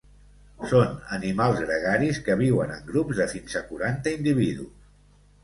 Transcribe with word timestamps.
Són 0.69 0.95
animals 1.17 1.61
gregaris 1.65 2.21
que 2.29 2.39
viuen 2.41 2.73
en 2.77 2.89
grups 2.89 3.21
de 3.21 3.29
fins 3.35 3.61
a 3.61 3.63
quaranta 3.69 4.17
individus. 4.19 4.75